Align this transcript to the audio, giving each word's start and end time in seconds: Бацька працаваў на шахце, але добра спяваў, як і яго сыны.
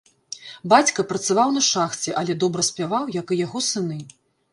Бацька 0.71 1.03
працаваў 1.11 1.49
на 1.57 1.61
шахце, 1.71 2.13
але 2.21 2.33
добра 2.45 2.65
спяваў, 2.71 3.05
як 3.19 3.35
і 3.37 3.39
яго 3.45 3.63
сыны. 3.69 3.99